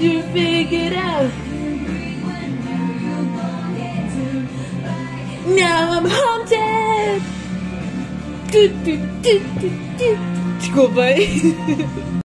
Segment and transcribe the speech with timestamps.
[0.00, 1.30] you figure out?
[5.46, 7.22] Now I'm haunted!
[8.50, 9.68] Du, du, du, du,
[9.98, 10.30] du.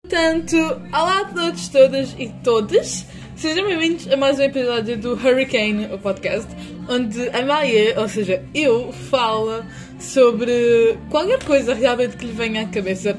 [0.01, 0.57] Portanto,
[0.91, 3.05] olá a todos, todas e todas.
[3.35, 6.47] Sejam bem-vindos a mais um episódio do Hurricane, o podcast,
[6.89, 9.63] onde a Maia, ou seja, eu, falo
[9.99, 13.15] sobre qualquer coisa realmente que lhe venha à cabeça.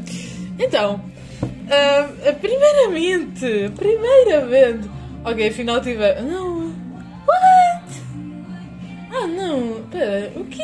[0.59, 1.12] Então,
[1.67, 4.91] uh, primeiramente, primeiramente,
[5.25, 6.20] ok, afinal tive.
[6.23, 6.75] Não,
[7.27, 8.03] what?
[9.12, 10.62] Ah, não, pera, o quê?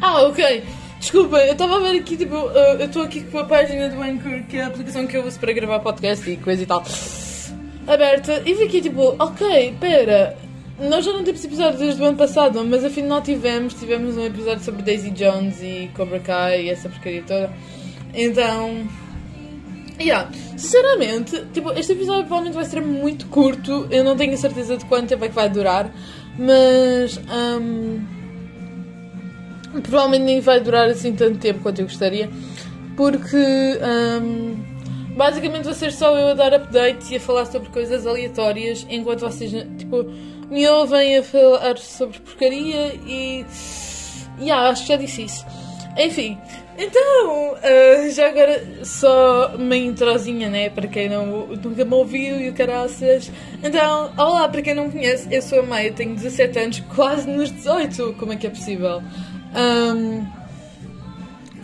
[0.00, 0.64] Ah, ok.
[1.00, 4.02] Desculpa, eu estava a ver aqui, tipo, uh, eu estou aqui com a página do
[4.02, 6.82] Anchor, que é a aplicação que eu uso para gravar podcast e coisa e tal,
[7.86, 10.36] aberta, e vi aqui, tipo, ok, pera,
[10.80, 14.62] nós já não temos episódio desde o ano passado, mas afinal tivemos, tivemos um episódio
[14.62, 17.52] sobre Daisy Jones e Cobra Kai e essa porcaria toda,
[18.14, 18.86] então...
[20.00, 20.30] Yeah.
[20.56, 24.84] Sinceramente, tipo, este episódio provavelmente vai ser muito curto, eu não tenho a certeza de
[24.84, 25.92] quanto tempo é que vai durar,
[26.38, 27.20] mas...
[27.58, 28.18] Um
[29.82, 32.30] provavelmente nem vai durar assim tanto tempo quanto eu gostaria,
[32.96, 34.56] porque um,
[35.18, 39.50] basicamente ser só eu a dar updates e a falar sobre coisas aleatórias enquanto vocês
[39.76, 40.04] tipo,
[40.48, 43.44] me ouvem a falar sobre porcaria e.
[44.40, 45.44] Yeah, acho que já disse isso.
[45.98, 46.38] Enfim,
[46.78, 50.70] então, uh, já agora só uma introzinha, né?
[50.70, 53.32] Para quem não, nunca me ouviu e o caraças.
[53.64, 57.28] Então, olá, para quem não me conhece, eu sou a Maia, tenho 17 anos, quase
[57.28, 58.14] nos 18.
[58.16, 59.02] Como é que é possível?
[59.56, 60.24] Um,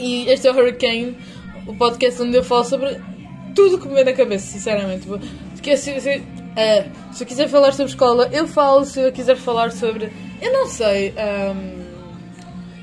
[0.00, 1.16] e este é o Hurricane,
[1.68, 3.13] o podcast onde eu falo sobre
[3.54, 5.06] tudo que me vem na cabeça, sinceramente.
[5.06, 8.84] Porque se, se, uh, se eu quiser falar sobre escola, eu falo.
[8.84, 10.12] Se eu quiser falar sobre.
[10.42, 11.12] Eu não sei.
[11.12, 11.84] Um,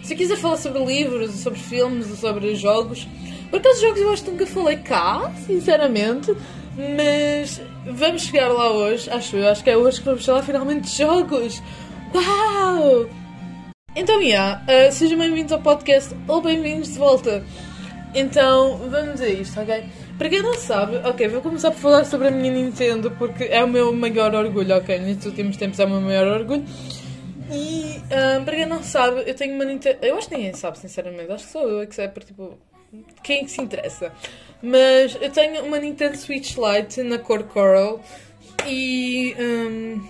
[0.03, 3.08] se eu quiser falar sobre livros, sobre filmes, sobre jogos.
[3.49, 6.36] Por acaso, jogos eu acho que nunca falei cá, sinceramente.
[6.75, 9.49] Mas vamos chegar lá hoje, acho eu.
[9.49, 11.61] Acho que é hoje que vamos falar finalmente de jogos.
[12.14, 13.09] Uau!
[13.93, 17.43] Então, yeah, uh, sejam bem-vindos ao podcast ou bem-vindos de volta.
[18.15, 19.83] Então, vamos a isto, ok?
[20.21, 23.64] Para quem não sabe, ok, vou começar por falar sobre a minha Nintendo porque é
[23.64, 24.99] o meu maior orgulho, ok?
[24.99, 26.64] Nestes últimos tempos é o meu maior orgulho.
[27.52, 29.98] E uh, para quem não sabe, eu tenho uma Nintendo.
[30.04, 31.32] Eu acho que ninguém sabe, sinceramente.
[31.32, 32.55] Acho que sou eu é que sei, por tipo.
[33.23, 34.14] Quem é que se interessa?
[34.61, 37.99] Mas eu tenho uma Nintendo Switch Lite na cor Coral
[38.67, 39.36] e.
[39.39, 40.08] Um,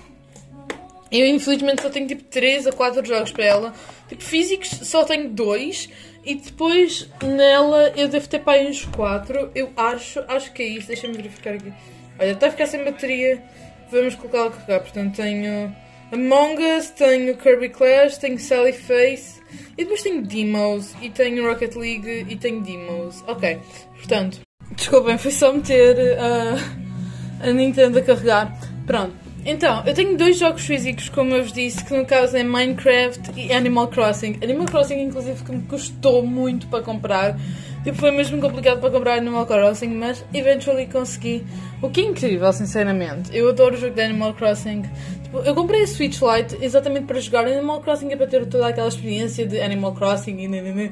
[1.09, 3.73] eu infelizmente só tenho tipo 3 a 4 jogos para ela.
[4.09, 5.89] Tipo, físicos só tenho 2.
[6.23, 9.51] E depois nela eu devo ter para aí uns 4.
[9.55, 10.87] Eu acho, acho que é isso.
[10.87, 11.73] Deixa-me verificar aqui.
[12.19, 13.43] Olha, está a ficar sem bateria.
[13.91, 14.79] Vamos colocá-la a carregar.
[14.81, 15.75] Portanto, tenho
[16.11, 19.41] Among Us, tenho Kirby Clash, tenho Sally Face.
[19.77, 20.93] E depois tenho Demos.
[21.01, 23.23] E tenho Rocket League e tenho Demos.
[23.27, 23.59] Ok,
[23.95, 24.41] portanto,
[24.75, 28.59] desculpem, foi só meter uh, a Nintendo a carregar.
[28.85, 29.30] Pronto.
[29.43, 33.31] Então, eu tenho dois jogos físicos, como eu vos disse, que no caso é Minecraft
[33.35, 34.37] e Animal Crossing.
[34.43, 37.35] Animal Crossing, inclusive, que me custou muito para comprar.
[37.83, 41.43] Tipo, foi mesmo complicado para comprar Animal Crossing, mas eventually consegui.
[41.81, 43.35] O que é incrível, sinceramente.
[43.35, 44.83] Eu adoro o jogo de Animal Crossing.
[45.23, 48.67] Tipo, eu comprei a Switch Lite exatamente para jogar Animal Crossing, é para ter toda
[48.67, 50.91] aquela experiência de Animal Crossing e...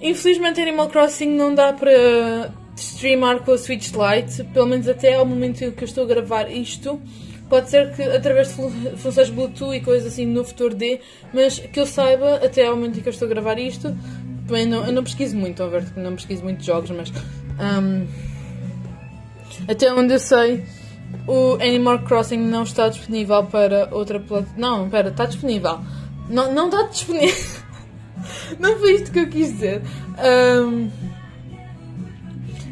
[0.00, 5.24] Infelizmente, Animal Crossing não dá para streamar com a Switch Lite, pelo menos até ao
[5.24, 7.00] momento em que eu estou a gravar isto.
[7.48, 11.00] Pode ser que através de funções Bluetooth e coisas assim no futuro dê,
[11.32, 13.96] mas que eu saiba, até ao momento em que eu estou a gravar isto,
[14.50, 18.06] bem, não, eu não pesquiso muito, a ver, não pesquiso muito jogos, mas um,
[19.68, 20.64] até onde eu sei,
[21.26, 24.58] o Animal Crossing não está disponível para outra plataforma.
[24.58, 25.80] Não, espera, está disponível.
[26.28, 27.62] Não, não está disponível.
[28.58, 29.82] não foi isto que eu quis dizer.
[30.18, 30.90] Um,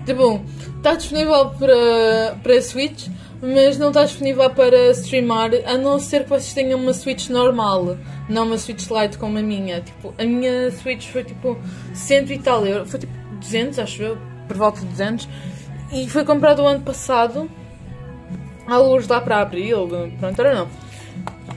[0.05, 0.43] Tipo,
[0.77, 3.09] está disponível para, para Switch,
[3.41, 7.97] mas não está disponível para streamar, a não ser que vocês tenham uma Switch normal,
[8.29, 9.81] não uma Switch Lite como a minha.
[9.81, 11.59] Tipo, a minha Switch foi tipo
[11.95, 15.29] 100 e tal euros, foi tipo 200, acho eu, por volta de 200,
[15.93, 17.51] e foi comprado o ano passado,
[18.67, 20.69] à luz lá para abril, pronto, era não.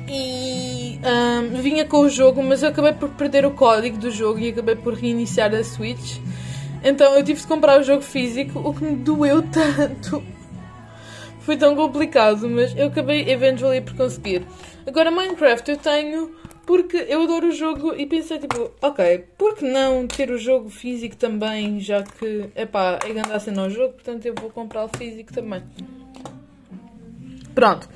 [0.09, 4.39] E um, vinha com o jogo, mas eu acabei por perder o código do jogo
[4.39, 6.17] e acabei por reiniciar a Switch.
[6.83, 10.23] Então eu tive de comprar o jogo físico, o que me doeu tanto.
[11.41, 14.45] Foi tão complicado, mas eu acabei eventually por conseguir.
[14.85, 16.35] Agora Minecraft eu tenho
[16.67, 20.69] porque eu adoro o jogo e pensei tipo, ok, por que não ter o jogo
[20.69, 24.83] físico também, já que, epá, é grande a cena ao jogo, portanto eu vou comprar
[24.83, 25.63] o físico também.
[27.55, 27.87] Pronto,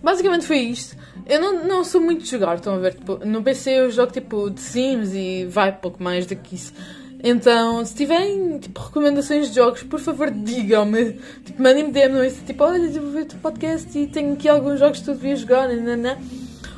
[0.00, 0.96] basicamente foi isto.
[1.26, 4.12] Eu não, não sou muito de jogar, estão a ver, tipo, no PC eu jogo
[4.12, 6.72] tipo de Sims e vai pouco mais do que isso.
[7.22, 11.20] Então, se tiverem tipo, recomendações de jogos, por favor digam-me.
[11.44, 14.48] Tipo, mandem-me DM no Insta, tipo, olha, devo ver o teu podcast e tenho aqui
[14.48, 15.68] alguns jogos que tu devias jogar.
[15.68, 16.18] Nanana.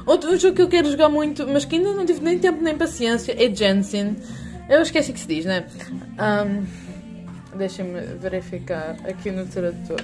[0.05, 2.77] Outro jogo que eu quero jogar muito, mas que ainda não tive nem tempo nem
[2.77, 4.17] paciência, é Jensen.
[4.69, 5.67] Eu esqueci que se diz, né?
[6.19, 6.65] Um,
[7.57, 10.01] Deixem-me verificar aqui no tradutor.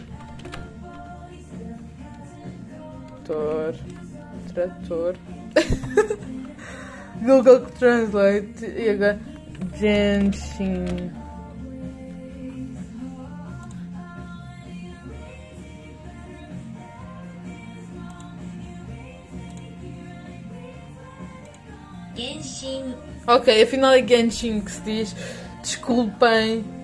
[3.24, 3.74] Trator.
[4.54, 5.16] Trator.
[7.24, 8.64] Google Translate.
[8.64, 9.37] E agora.
[9.78, 11.12] Genshin.
[22.16, 22.94] Genshin.
[23.26, 25.16] Ok, afinal é Genshin que se diz.
[25.62, 26.77] Desculpem.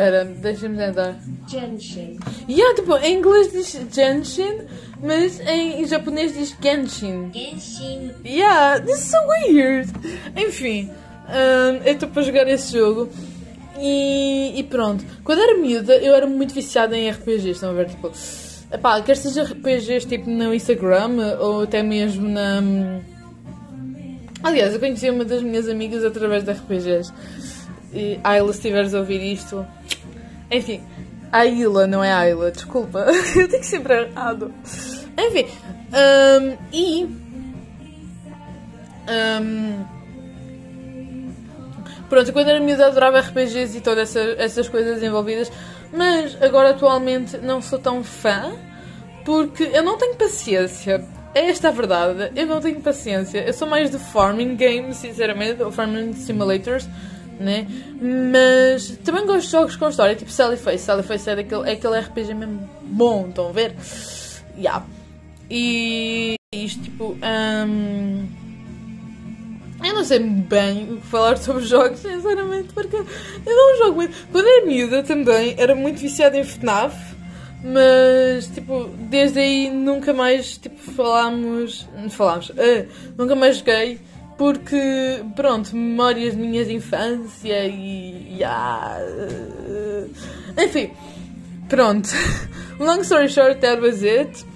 [0.00, 1.14] Espera, deixa-me tentar.
[1.46, 2.18] Genshin.
[2.48, 4.62] Yeah, tipo, em inglês diz Genshin,
[5.02, 7.30] mas em japonês diz Genshin.
[7.34, 8.10] Genshin.
[8.24, 9.90] Yeah, this is so weird.
[10.34, 10.88] Enfim,
[11.28, 13.10] hum, eu estou para jogar esse jogo.
[13.78, 15.04] E, e pronto.
[15.22, 17.50] Quando era miúda, eu era muito viciada em RPGs.
[17.50, 17.90] Estão a ver?
[17.90, 18.10] Tipo,
[18.72, 22.62] epá, quer seja RPGs tipo no Instagram ou até mesmo na.
[24.42, 27.12] Aliás, eu conheci uma das minhas amigas através de RPGs.
[27.92, 29.66] E Ayla, se estiveres a ouvir isto.
[30.50, 30.82] Enfim,
[31.30, 33.06] Ayla, não é Ayla, desculpa.
[33.36, 34.52] eu tenho sempre errado.
[35.18, 35.46] Enfim,
[35.92, 37.04] hum, e.
[39.42, 39.84] hum,
[42.10, 45.50] Pronto, quando era miúda adorava RPGs e todas essas, essas coisas envolvidas,
[45.92, 48.52] mas agora atualmente não sou tão fã
[49.24, 51.04] porque eu não tenho paciência.
[51.32, 53.38] É esta a verdade, eu não tenho paciência.
[53.38, 56.88] Eu sou mais de farming games, sinceramente, ou farming simulators,
[57.40, 57.66] né?
[58.00, 60.84] Mas também gosto de jogos com história, tipo Sally Face.
[60.84, 63.74] Sally Face é, daquele, é aquele RPG mesmo bom, estão a ver?
[64.56, 64.84] Yeah.
[65.50, 67.16] E isto, tipo.
[67.66, 68.28] hum,
[69.82, 73.04] eu não sei bem o que falar sobre jogos, sinceramente, porque eu
[73.46, 74.14] não jogo muito.
[74.30, 76.94] Quando era miúda também, era muito viciada em FNAF,
[77.64, 81.88] mas, tipo, desde aí nunca mais, tipo, falámos.
[82.10, 82.52] Falámos.
[82.52, 83.98] ah, nunca mais joguei,
[84.40, 88.38] porque, pronto, memórias minhas de infância e.
[88.38, 88.98] e ah,
[90.56, 90.90] enfim,
[91.68, 92.08] pronto.
[92.80, 94.46] Long story short, that was it.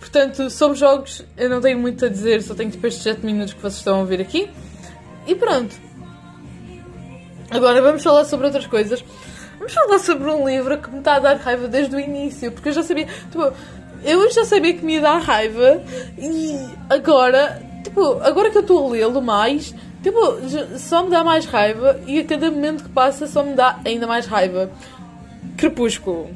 [0.00, 3.52] Portanto, sobre jogos, eu não tenho muito a dizer, só tenho tipo estes 7 minutos
[3.52, 4.48] que vocês estão a ouvir aqui.
[5.26, 5.76] E pronto.
[7.50, 9.04] Agora vamos falar sobre outras coisas.
[9.58, 12.70] Vamos falar sobre um livro que me está a dar raiva desde o início, porque
[12.70, 13.06] eu já sabia.
[13.30, 13.52] Tipo,
[14.02, 15.82] eu já sabia que me ia dar raiva
[16.16, 16.56] e
[16.88, 20.18] agora, tipo, agora que eu estou a lê-lo mais, tipo,
[20.78, 24.06] só me dá mais raiva e a cada momento que passa só me dá ainda
[24.06, 24.70] mais raiva.
[25.56, 26.28] Crepúsculo.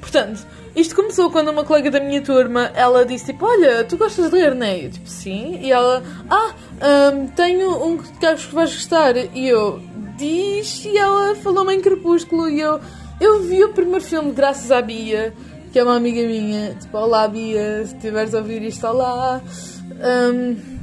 [0.00, 4.30] Portanto, isto começou quando uma colega da minha turma, ela disse tipo, olha, tu gostas
[4.30, 4.86] de ler, não é?
[4.86, 5.58] Eu, tipo, sim.
[5.62, 6.54] E ela, ah,
[7.12, 9.16] hum, tenho um que acho que vais gostar.
[9.16, 9.80] E eu,
[10.16, 12.48] diz, e ela falou-me em Crepúsculo.
[12.48, 12.80] E eu,
[13.20, 15.32] eu vi o primeiro filme graças à Bia,
[15.72, 16.74] que é uma amiga minha.
[16.74, 19.40] Tipo, olá Bia, se estiveres a ouvir isto, olá.
[19.92, 20.75] Hum,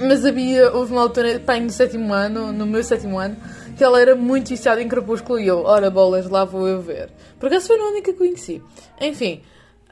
[0.00, 3.36] mas a Bia, houve uma altura, pá, no sétimo ano, no meu sétimo ano,
[3.76, 7.10] que ela era muito viciada em Crepúsculo e eu, ora bolas, lá vou eu ver.
[7.38, 8.62] Por acaso foi a única que conheci.
[9.00, 9.42] Enfim,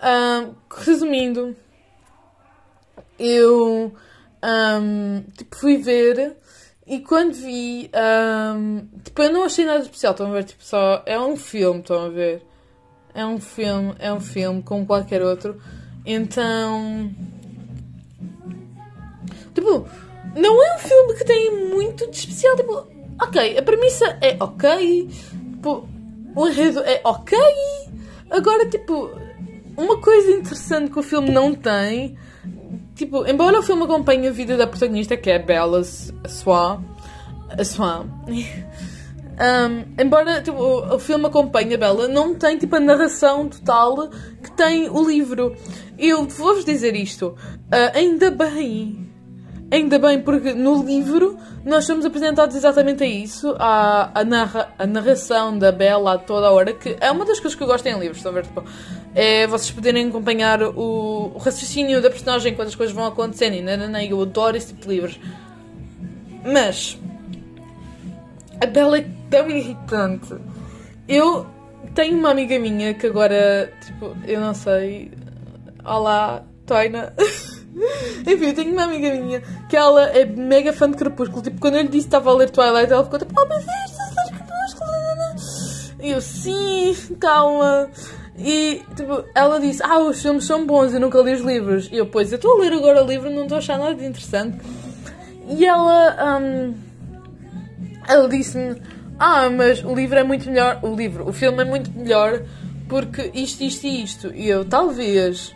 [0.00, 1.56] ahm, resumindo,
[3.18, 3.92] eu
[4.42, 6.36] ahm, tipo, fui ver
[6.86, 10.44] e quando vi, ahm, tipo, eu não achei nada especial, estão a ver?
[10.44, 12.42] Tipo, só é um filme, estão a ver?
[13.14, 15.60] É um filme, é um filme como qualquer outro.
[16.04, 17.10] Então,
[19.54, 19.86] Tipo,
[20.36, 22.56] não é um filme que tem muito de especial.
[22.56, 22.86] Tipo,
[23.20, 25.08] ok, a premissa é ok.
[25.52, 25.88] Tipo,
[26.34, 27.38] o enredo é ok.
[28.30, 29.10] Agora, tipo,
[29.76, 32.16] uma coisa interessante que o filme não tem.
[32.94, 36.84] Tipo, embora o filme acompanhe a vida da protagonista, que é a Bella Swan.
[37.56, 38.06] A Swan.
[39.40, 44.10] Um, embora tipo, o, o filme acompanhe a Bella, não tem tipo, a narração total
[44.42, 45.56] que tem o livro.
[45.98, 47.34] Eu vou-vos dizer isto.
[47.72, 49.09] ah, ainda bem.
[49.72, 54.84] Ainda bem, porque no livro nós somos apresentados exatamente a isso, a, a, narra, a
[54.84, 57.86] narração da Bella a toda a hora, que é uma das coisas que eu gosto
[57.86, 58.46] em livros, estão a ver?
[58.46, 58.64] Tipo,
[59.14, 63.62] é vocês poderem acompanhar o, o raciocínio da personagem quando as coisas vão acontecendo e
[63.62, 65.20] nananã, eu adoro esse tipo de livros.
[66.44, 66.98] Mas
[68.60, 70.34] a Bella é tão irritante.
[71.06, 71.46] Eu
[71.94, 75.12] tenho uma amiga minha que agora, tipo, eu não sei.
[75.84, 77.14] Olá, Toina.
[78.26, 81.42] Enfim, eu tenho uma amiga minha que ela é mega fã de Crepúsculo.
[81.42, 84.18] Tipo, quando eu lhe disse que estava a ler Twilight, ela ficou tipo, oh estás
[84.18, 84.90] a ler Crepúsculo?
[84.90, 85.36] nananã."
[86.02, 87.88] E eu, sim, calma.
[88.38, 91.88] E, tipo, ela disse, ah, os filmes são bons, eu nunca li os livros.
[91.92, 93.94] E eu, pois, eu estou a ler agora o livro, não estou a achar nada
[93.94, 94.58] de interessante.
[95.46, 96.74] e ela, hum,
[98.08, 98.80] ela disse-me:
[99.18, 100.80] Ah, mas o livro é muito melhor.
[100.82, 102.42] O livro, o filme é muito melhor
[102.88, 104.34] porque isto, isto e isto.
[104.34, 105.54] E eu, talvez.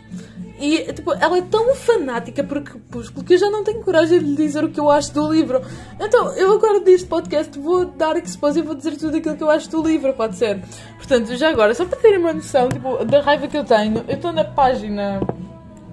[0.57, 4.25] E tipo, ela é tão fanática por Crepúsculo que eu já não tenho coragem de
[4.25, 5.61] lhe dizer o que eu acho do livro.
[5.99, 9.49] Então, eu agora deste podcast vou dar expose e vou dizer tudo aquilo que eu
[9.49, 10.61] acho do livro, pode ser.
[10.97, 14.15] Portanto, já agora, só para terem uma noção tipo, da raiva que eu tenho, eu
[14.15, 15.19] estou na página.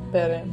[0.07, 0.45] Espera.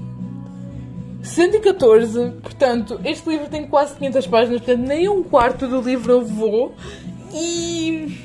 [1.21, 6.25] 114, portanto, este livro tem quase 500 páginas, portanto, nem um quarto do livro eu
[6.25, 6.73] vou.
[7.31, 8.17] E.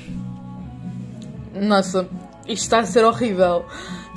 [1.53, 2.07] Nossa,
[2.47, 3.65] isto está a ser horrível.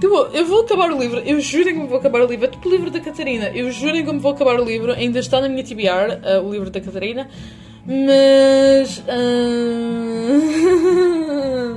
[0.00, 2.44] Tipo, eu vou acabar o livro, eu juro que me vou acabar o livro.
[2.46, 4.92] É tipo o livro da Catarina, eu juro que me vou acabar o livro.
[4.92, 7.28] Ainda está na minha TBR, uh, o livro da Catarina.
[7.84, 8.98] Mas.
[9.08, 10.28] Uh...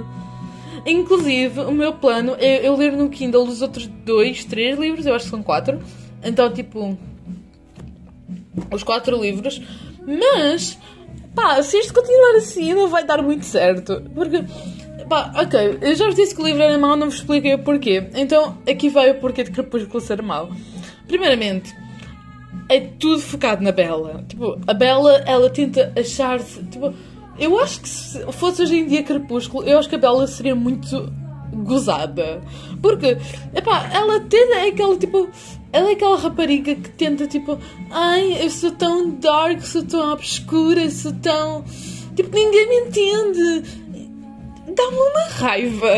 [0.85, 5.15] Inclusive, o meu plano é eu ler no Kindle os outros dois, três livros, eu
[5.15, 5.79] acho que são quatro.
[6.23, 6.97] Então, tipo.
[8.71, 9.61] Os quatro livros.
[10.05, 10.77] Mas.
[11.33, 14.03] Pá, se isto continuar assim, não vai dar muito certo.
[14.13, 14.43] Porque
[15.11, 17.59] Pá, ok, eu já vos disse que o livro era mau, não vos expliquei o
[17.59, 18.07] porquê.
[18.15, 20.49] Então, aqui vai o porquê de Crepúsculo ser mau.
[21.05, 21.75] Primeiramente,
[22.69, 24.23] é tudo focado na Bela.
[24.29, 26.63] Tipo, a Bela, ela tenta achar-se.
[26.63, 26.93] Tipo,
[27.37, 30.55] eu acho que se fosse hoje em dia Crepúsculo, eu acho que a Bela seria
[30.55, 31.11] muito
[31.51, 32.41] gozada.
[32.81, 33.17] Porque,
[33.53, 35.27] epá, ela tenta, é aquela tipo.
[35.73, 40.89] Ela é aquela rapariga que tenta tipo, ai, eu sou tão dark, sou tão obscura,
[40.89, 41.65] sou tão.
[42.15, 43.80] Tipo, ninguém me entende
[44.75, 45.93] dá-me uma raiva.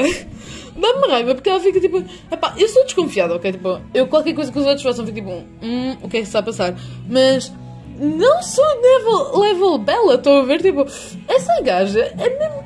[0.75, 2.03] Dá-me raiva, porque ela fica tipo.
[2.31, 3.51] Epá, eu sou desconfiada, ok?
[3.51, 6.27] Tipo, eu qualquer coisa que os outros façam, fico tipo, hum, o que é que
[6.27, 6.75] está a passar?
[7.07, 7.51] Mas
[7.99, 10.61] não sou level, level bela, estou a ver?
[10.61, 10.81] Tipo,
[11.27, 12.63] essa gaja é mesmo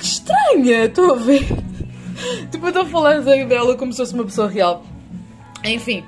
[0.00, 1.44] estranha, estou a ver?
[2.50, 4.82] tipo, eu estou a falar dela como se fosse uma pessoa real.
[5.64, 6.04] Enfim.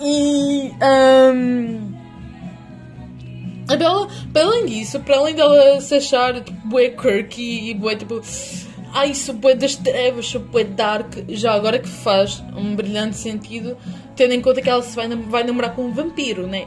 [0.00, 0.70] E.
[0.82, 1.94] Um,
[3.66, 7.96] a Bela, para além disso, para além dela se achar tipo, bué quirky e bué
[7.96, 8.20] tipo
[8.94, 13.76] ai, sou bué das trevas, sou bué dark, já agora que faz um brilhante sentido,
[14.14, 16.66] tendo em conta que ela se vai, vai namorar com um vampiro, né?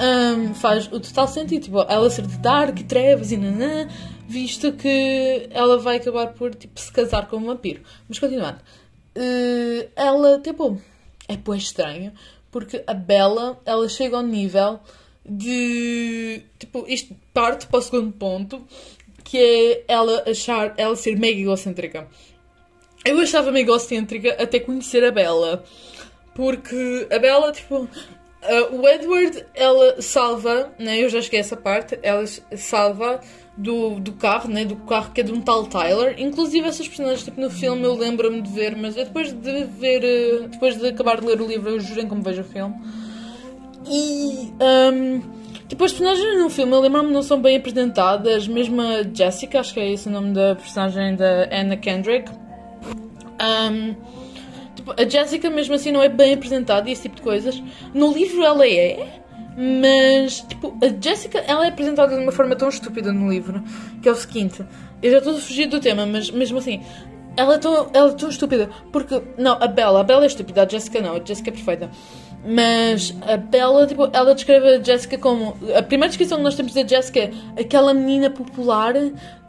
[0.00, 3.88] Um, faz o total sentido, tipo, ela ser de dark, trevas e nanã,
[4.26, 7.82] visto que ela vai acabar por, tipo, se casar com um vampiro.
[8.08, 8.58] Mas continuando,
[9.16, 10.76] uh, ela, tipo,
[11.28, 12.12] é bué estranho,
[12.50, 14.80] porque a Bella, ela chega ao nível
[15.24, 18.66] de, tipo, isto parte para o segundo ponto,
[19.22, 22.06] que é ela achar, ela ser mega egocêntrica.
[23.04, 25.64] Eu achava mega egocêntrica até conhecer a Bella.
[26.34, 31.02] Porque a Bella, tipo, uh, o Edward, ela salva, né?
[31.02, 32.24] Eu já a essa parte, ela
[32.56, 33.20] salva
[33.56, 34.64] do, do carro, né?
[34.64, 36.14] Do carro que é de um tal Tyler.
[36.18, 40.48] Inclusive essas personagens, tipo, no filme eu lembro-me de ver, mas depois de ver, uh,
[40.48, 42.74] depois de acabar de ler o livro, eu jurei como vejo o filme.
[43.86, 44.52] E.
[44.60, 45.39] Um,
[45.70, 48.48] Tipo, as personagens no filme, eu lembro-me, não são bem apresentadas.
[48.48, 52.28] Mesmo a Jessica, acho que é esse o nome da personagem da Anna Kendrick.
[53.40, 53.94] Um,
[54.74, 57.62] tipo, a Jessica, mesmo assim, não é bem apresentada e esse tipo de coisas.
[57.94, 59.22] No livro ela é,
[59.56, 63.62] mas, tipo, a Jessica, ela é apresentada de uma forma tão estúpida no livro,
[64.02, 64.64] que é o seguinte.
[65.00, 66.82] Eu já estou a fugir do tema, mas mesmo assim,
[67.36, 68.70] ela é tão, ela é tão estúpida.
[68.90, 71.90] Porque, não, a Bella, a Bella é estúpida, a Jessica não, a Jessica é perfeita.
[72.44, 75.56] Mas a Bella, tipo, ela descreve a Jessica como.
[75.76, 78.94] A primeira descrição que nós temos da Jessica é aquela menina popular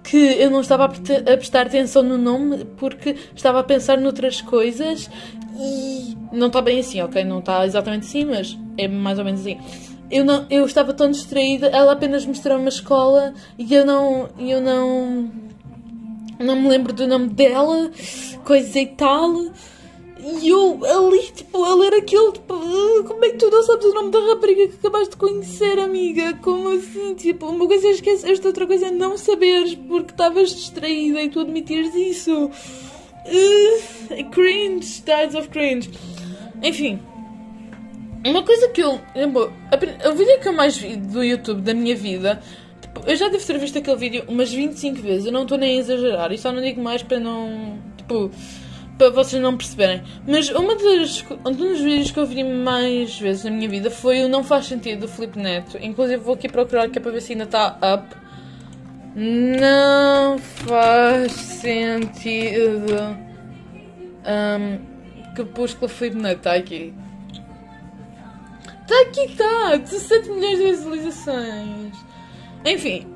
[0.03, 5.09] que eu não estava a, prestar atenção no nome porque estava a pensar noutras coisas
[5.57, 7.23] e não está bem assim, ok?
[7.23, 9.57] Não está exatamente assim, mas é mais ou menos assim.
[10.09, 14.29] Eu, não, eu estava tão distraída, ela apenas mostrou uma escola e eu não.
[14.37, 15.31] Eu não.
[16.37, 17.91] Não me lembro do nome dela,
[18.43, 19.31] coisa e tal.
[20.19, 22.33] E eu ali, tipo, a ler aquilo,
[23.61, 26.33] não sabes o nome da rapariga que acabaste de conhecer, amiga?
[26.41, 27.13] Como assim?
[27.13, 31.41] Tipo, uma coisa é esquecer, outra coisa é não saberes porque estavas distraída e tu
[31.41, 32.45] admitires isso.
[32.45, 35.91] Uh, cringe, styles of cringe.
[36.63, 36.99] Enfim,
[38.25, 38.93] uma coisa que eu.
[38.93, 42.41] O vídeo que eu mais vi do YouTube da minha vida.
[42.81, 45.27] Tipo, eu já devo ter visto aquele vídeo umas 25 vezes.
[45.27, 46.31] Eu não estou nem a exagerar.
[46.31, 47.77] E só não digo mais para não.
[47.95, 48.31] Tipo
[48.97, 50.03] para vocês não perceberem.
[50.27, 54.23] Mas uma das, um dos vídeos que eu vi mais vezes na minha vida foi
[54.23, 55.77] o Não Faz Sentido do Felipe Neto.
[55.81, 58.15] Inclusive vou aqui procurar que é para ver se ainda está up.
[59.15, 62.95] Não faz sentido.
[64.23, 64.91] Um,
[65.35, 66.93] que o Felipe Neto está aqui.
[68.81, 69.75] Está aqui, está!
[69.77, 71.95] 17 milhões de visualizações.
[72.65, 73.07] Enfim.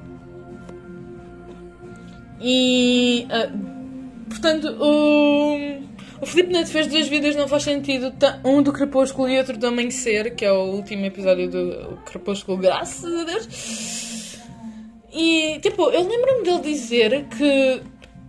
[2.41, 3.27] E.
[3.29, 3.74] Uh,
[4.39, 5.55] Portanto, o,
[6.21, 8.11] O Neto fez dois vídeos, não faz sentido.
[8.11, 12.57] Tá- Um do Crepúsculo e outro do Amanhecer, que é o último episódio do Crepúsculo,
[12.57, 14.37] graças a Deus.
[15.13, 17.81] E, tipo, eu lembro-me dele dizer que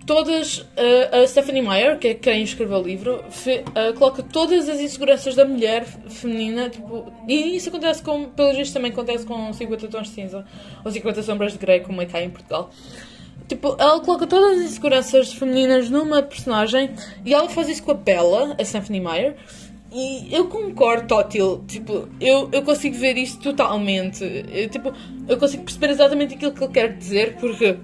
[0.07, 0.59] todas.
[0.59, 4.79] uh, a Stephanie Meyer, que é quem escreveu o livro, fe- uh, coloca todas as
[4.79, 7.13] inseguranças da mulher feminina, tipo.
[7.27, 8.27] E isso acontece com.
[8.27, 10.45] Pelo visto também acontece com 50 Tons de Cinza,
[10.85, 12.71] ou 50 Sombras de Grey, como é cá em Portugal.
[13.49, 16.91] Tipo, ela coloca todas as inseguranças femininas numa personagem
[17.25, 19.37] e ela faz isso com a Bella, a Stephanie Meyer.
[19.93, 21.65] E eu concordo, Tótil.
[21.69, 24.25] Tipo, eu, eu consigo ver isso totalmente.
[24.53, 24.93] Eu, tipo,
[25.29, 27.76] eu consigo perceber exatamente aquilo que ele quer dizer, porque.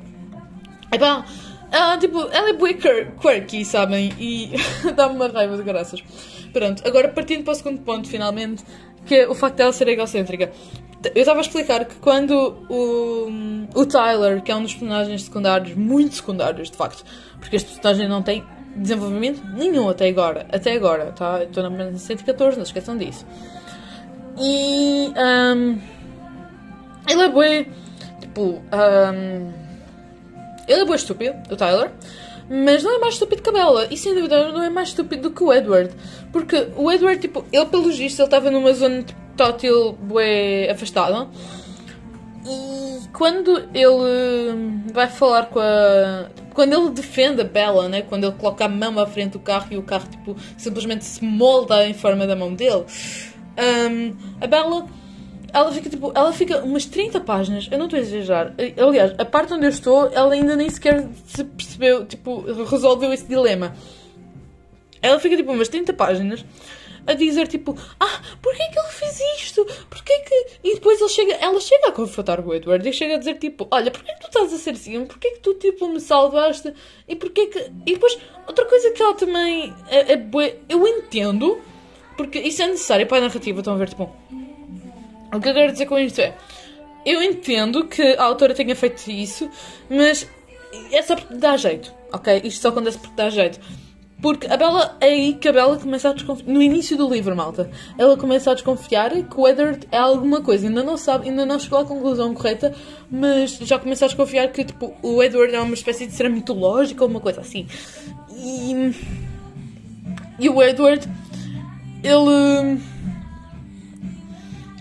[0.93, 1.25] Epá,
[1.71, 4.13] ela, tipo, ela é bué quir- quirky, sabem?
[4.19, 4.51] E
[4.95, 6.03] dá-me uma raiva de graças.
[6.53, 8.63] Pronto, agora partindo para o segundo ponto, finalmente,
[9.07, 10.53] que é o facto dela ser egocêntrica.
[11.15, 12.33] Eu estava a explicar que quando
[12.69, 13.29] o,
[13.75, 17.05] o Tyler, que é um dos personagens secundários, muito secundários, de facto,
[17.41, 18.45] porque este personagem não tem
[18.77, 21.43] desenvolvimento nenhum até agora, até agora, tá?
[21.43, 23.27] Estou na 114, não esqueçam disso.
[24.39, 25.79] E, ahm,
[27.09, 27.67] ele é bué,
[28.21, 29.53] tipo, ahm,
[30.69, 31.91] ele é bué estúpido, o Tyler,
[32.49, 33.87] mas não é mais estúpido que a Bella.
[33.91, 35.91] E sem dúvida não é mais estúpido do que o Edward.
[36.33, 41.29] Porque o Edward, tipo, ele pelos vistos, ele estava numa zona tipo, tótil bué afastada.
[42.45, 43.87] E quando ele
[44.55, 46.31] hum, vai falar com a.
[46.55, 48.03] Quando ele defende a Bella, né?
[48.03, 51.25] Quando ele coloca a mão à frente do carro e o carro, tipo, simplesmente se
[51.25, 52.85] molda em forma da mão dele.
[53.57, 54.87] hum, a Bella
[55.53, 58.55] ela fica tipo, ela fica umas 30 páginas, eu não estou a exagerar.
[58.79, 63.27] Aliás, a parte onde eu estou, ela ainda nem sequer se percebeu, tipo, resolveu esse
[63.27, 63.75] dilema.
[65.03, 66.45] Ela fica tipo umas 30 páginas
[67.07, 69.65] a dizer tipo, ah, porquê que ele fez isto?
[69.89, 70.47] Porquê que.
[70.65, 73.67] E depois ele chega, ela chega a confrontar o Edward e chega a dizer tipo,
[73.71, 75.05] olha, porquê que tu estás a ser assim?
[75.05, 76.73] Porquê que tu tipo me salvaste?
[77.09, 77.59] E porquê que.
[77.87, 80.23] E depois, outra coisa que ela também é, é
[80.69, 81.61] eu entendo,
[82.17, 84.11] porque isso é necessário para a narrativa, estão a ver, tipo.
[85.35, 86.35] O que eu quero dizer com isto é.
[87.05, 89.51] Eu entendo que a autora tenha feito isso,
[89.91, 90.29] mas
[90.93, 92.43] é só porque dá jeito, ok?
[92.45, 93.59] Isto só acontece porque dá jeito.
[94.23, 96.47] Porque a Bella, é aí que a Bella começa a desconfiar.
[96.47, 100.69] No início do livro, malta, ela começa a desconfiar que o Edward é alguma coisa.
[100.69, 102.73] Ainda não sabe, ainda não chegou à conclusão correta,
[103.11, 107.03] mas já começa a desconfiar que tipo, o Edward é uma espécie de ser mitológico
[107.03, 107.67] ou uma coisa assim.
[108.37, 108.95] E.
[110.39, 111.09] E o Edward,
[112.05, 112.81] ele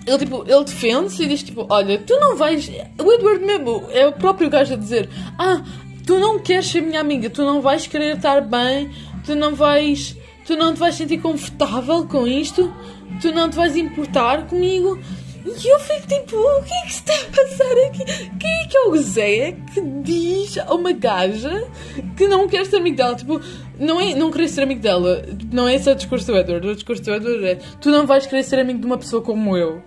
[0.05, 2.69] ele, tipo, ele defende-se e diz tipo, olha, tu não vais.
[3.03, 5.63] O Edward mesmo é o próprio gajo a dizer, ah,
[6.05, 8.91] tu não queres ser minha amiga, tu não vais querer estar bem,
[9.23, 10.17] tu não vais.
[10.45, 12.73] Tu não te vais sentir confortável com isto,
[13.21, 14.99] tu não te vais importar comigo.
[15.45, 18.29] E eu fico tipo, o que é que se está a passar aqui?
[18.39, 21.67] Quem é que é o Zé que diz a uma gaja
[22.15, 23.15] que não quer ser amigo dela?
[23.15, 23.41] Tipo,
[23.79, 26.67] não é não querer ser amigo dela, não é esse o discurso do Edward.
[26.67, 29.57] O discurso do Edward é tu não vais querer ser amigo de uma pessoa como
[29.57, 29.81] eu.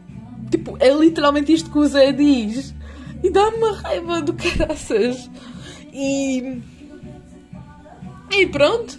[0.51, 2.75] Tipo, é literalmente isto que o Zé diz.
[3.23, 5.31] E dá-me uma raiva do caraças.
[5.93, 6.61] E.
[8.31, 8.99] E pronto.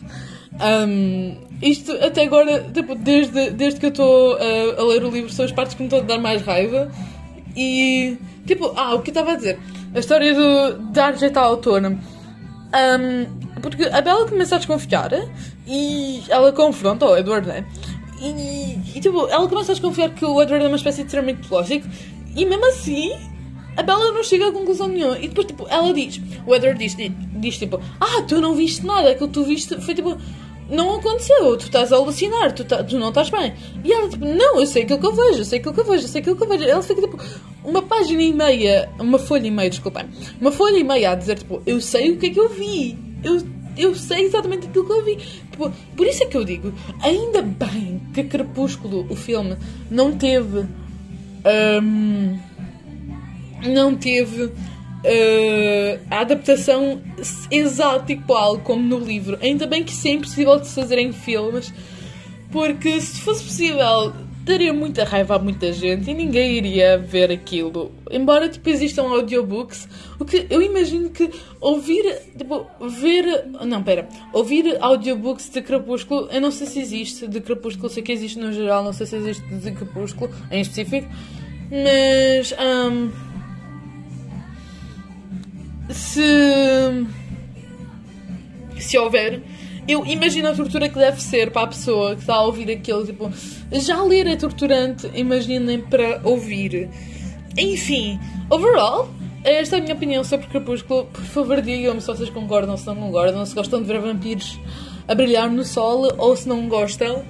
[0.59, 5.31] Ahm, isto até agora, tipo, desde, desde que eu estou a, a ler o livro,
[5.31, 6.91] são as partes que me estão a dar mais raiva.
[7.55, 8.17] E.
[8.45, 9.59] Tipo, ah, o que eu estava a dizer?
[9.93, 11.47] A história do dar jeito à.
[11.47, 13.25] Ahm,
[13.61, 15.11] porque a Bella começa a desconfiar
[15.65, 17.65] e ela confronta o Edward, né?
[18.21, 21.23] E, e, tipo, ela começa a desconfiar que o Edward é uma espécie de ser
[21.23, 21.87] mitológico
[22.35, 23.11] e mesmo assim
[23.75, 25.17] a Bella não chega a conclusão nenhuma.
[25.19, 26.95] E depois, tipo, ela diz, o Edward diz,
[27.33, 30.17] diz tipo, ah, tu não viste nada, aquilo que tu viste foi tipo,
[30.69, 33.53] não aconteceu, tu estás a alucinar, tu, tá- tu não estás bem.
[33.83, 35.85] E ela, tipo, não, eu sei aquilo que eu vejo, eu sei aquilo que eu
[35.85, 36.63] vejo, eu sei aquilo que eu vejo.
[36.63, 37.19] Ela fica, tipo,
[37.63, 40.05] uma página e meia, uma folha e meia, desculpem,
[40.41, 42.97] uma folha e meia a dizer, tipo, eu sei o que é que eu vi,
[43.23, 43.41] eu,
[43.77, 45.17] eu sei exatamente aquilo que eu vi.
[45.51, 49.55] Tipo, por isso é que eu digo, ainda bem que Crepúsculo, o filme,
[49.91, 50.65] não teve.
[51.81, 52.39] hum,
[53.63, 54.51] não teve
[55.03, 57.01] eh, a adaptação
[57.51, 59.37] exata igual como no livro.
[59.41, 61.73] Ainda bem que isso é impossível de se fazer em filmes,
[62.51, 64.13] porque se fosse possível
[64.45, 67.91] daria muita raiva a muita gente e ninguém iria ver aquilo.
[68.11, 69.89] Embora tipo existam audiobooks,
[70.19, 72.03] o que eu imagino que ouvir,
[72.37, 72.67] tipo,
[73.01, 78.03] ver, não, pera, ouvir audiobooks de Crepúsculo, eu não sei se existe de Crepúsculo, sei
[78.03, 81.07] que existe no geral, não sei se existe de Crepúsculo em específico,
[81.71, 83.09] mas hum,
[85.89, 87.05] se
[88.77, 89.41] se houver,
[89.87, 93.05] eu imagino a tortura que deve ser para a pessoa que está a ouvir aquilo,
[93.05, 93.31] tipo,
[93.71, 96.89] já ler é torturante, imaginem para ouvir.
[97.57, 98.19] Enfim,
[98.49, 99.09] overall,
[99.43, 101.05] esta é a minha opinião sobre Crepúsculo.
[101.05, 104.59] Por favor, digam-me se vocês concordam, se não concordam, se gostam de ver vampiros
[105.07, 107.23] a brilhar no sol ou se não gostam.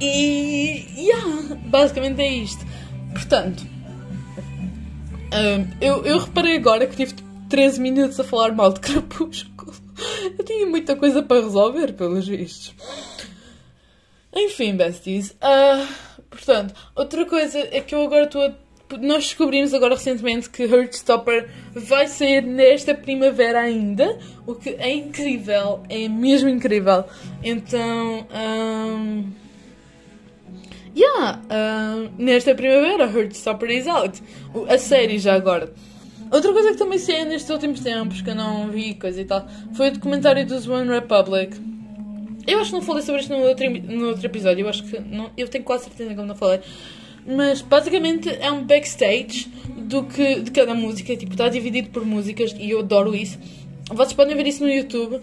[0.00, 0.84] E.
[0.96, 2.66] Yeah, basicamente é isto.
[3.12, 3.64] Portanto,
[5.32, 7.14] hum, eu, eu reparei agora que tive
[7.48, 9.72] 13 minutos a falar mal de Crepúsculo.
[10.38, 12.74] Eu tinha muita coisa para resolver, pelos vistos.
[14.34, 15.34] Enfim, besties.
[15.40, 15.86] ah,
[16.28, 18.52] portanto, outra coisa é que eu agora estou a.
[19.00, 25.82] Nós descobrimos agora recentemente que Heartstopper vai sair nesta primavera ainda, o que é incrível,
[25.88, 27.04] é mesmo incrível.
[27.42, 29.24] Então, ahm,
[30.96, 34.22] yeah, ahm, nesta primavera Heartstopper is out,
[34.68, 35.72] a série já agora.
[36.30, 39.46] Outra coisa que também saiu nestes últimos tempos, que eu não vi, coisa e tal,
[39.74, 41.56] foi o documentário dos One Republic.
[42.46, 44.98] Eu acho que não falei sobre isto no outro, no outro episódio, eu acho que
[45.00, 46.60] não, eu tenho quase certeza que eu não falei.
[47.26, 52.54] Mas basicamente é um backstage do que, de cada música, tipo, está dividido por músicas
[52.58, 53.38] e eu adoro isso.
[53.92, 55.20] Vocês podem ver isso no YouTube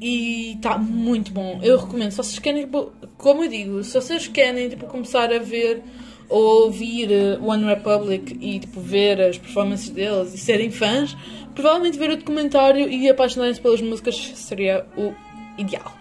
[0.00, 1.60] e está muito bom.
[1.62, 2.10] Eu recomendo.
[2.10, 2.68] Se vocês querem,
[3.16, 5.82] como eu digo, se vocês querem tipo, começar a ver
[6.28, 11.16] ou ouvir eh, One Republic e tipo, ver as performances deles e serem fãs,
[11.54, 15.14] provavelmente ver o documentário e apaixonarem-se pelas músicas seria o
[15.58, 15.92] ideal.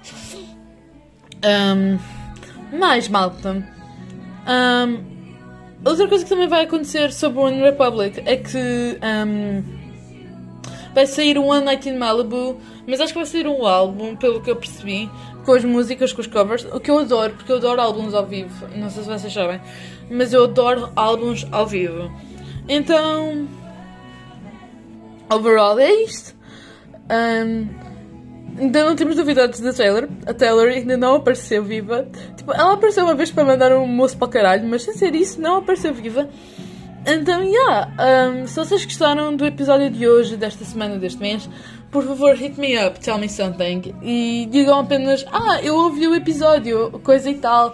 [1.46, 2.00] Um,
[2.78, 3.66] mais malta.
[4.48, 5.04] Um,
[5.84, 9.64] outra coisa que também vai acontecer sobre One Republic é que um,
[10.94, 12.58] vai sair One Night in Malibu,
[12.88, 15.10] mas acho que vai sair um álbum, pelo que eu percebi,
[15.46, 18.26] com as músicas, com os covers, o que eu adoro, porque eu adoro álbuns ao
[18.26, 18.68] vivo.
[18.76, 19.62] Não sei se vocês sabem,
[20.10, 22.12] mas eu adoro álbuns ao vivo.
[22.68, 23.48] Então,
[25.30, 26.36] overall é isto.
[27.10, 27.86] Um,
[28.58, 30.08] Ainda não temos novidades da Taylor.
[30.26, 32.08] A Taylor ainda não apareceu viva.
[32.38, 35.14] Tipo, ela apareceu uma vez para mandar um moço para o caralho, mas sem ser
[35.14, 36.30] isso, não apareceu viva.
[37.08, 37.92] Então, yeah,
[38.34, 41.48] um, se vocês gostaram do episódio de hoje, desta semana, deste mês,
[41.92, 43.94] por favor, hit me up, tell me something.
[44.02, 47.74] E digam apenas, ah, eu ouvi o episódio, coisa e tal.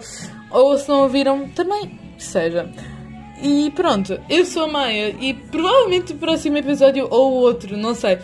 [0.50, 2.70] Ou se não ouviram, também seja.
[3.42, 8.18] E pronto, eu sou a Maia e provavelmente o próximo episódio ou outro, não sei,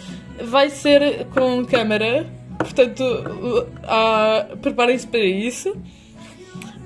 [0.45, 2.27] vai ser com câmera.
[2.59, 5.75] Portanto, uh, preparem-se para isso.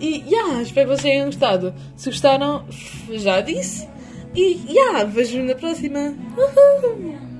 [0.00, 1.74] E yeah, espero que vocês tenham gostado.
[1.96, 2.64] Se gostaram,
[3.10, 3.91] já disse.
[4.34, 6.14] E yeah, vejo-me na próxima.
[6.36, 7.31] Uhul.